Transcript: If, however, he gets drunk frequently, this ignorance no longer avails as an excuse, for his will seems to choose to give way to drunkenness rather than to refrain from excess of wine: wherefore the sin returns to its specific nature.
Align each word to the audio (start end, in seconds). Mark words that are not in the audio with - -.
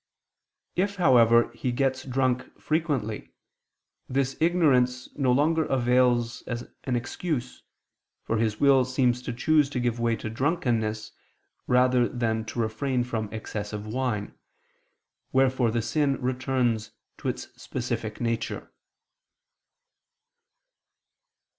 If, 0.75 0.95
however, 0.95 1.51
he 1.51 1.71
gets 1.71 2.05
drunk 2.05 2.59
frequently, 2.59 3.35
this 4.09 4.35
ignorance 4.39 5.07
no 5.15 5.31
longer 5.31 5.65
avails 5.65 6.41
as 6.47 6.67
an 6.85 6.95
excuse, 6.95 7.61
for 8.23 8.37
his 8.37 8.59
will 8.59 8.83
seems 8.83 9.21
to 9.21 9.31
choose 9.31 9.69
to 9.69 9.79
give 9.79 9.99
way 9.99 10.15
to 10.15 10.27
drunkenness 10.31 11.11
rather 11.67 12.09
than 12.09 12.45
to 12.45 12.59
refrain 12.59 13.03
from 13.03 13.29
excess 13.31 13.73
of 13.73 13.85
wine: 13.85 14.33
wherefore 15.31 15.69
the 15.69 15.83
sin 15.83 16.19
returns 16.19 16.89
to 17.19 17.27
its 17.29 17.49
specific 17.61 18.19
nature. 18.19 18.71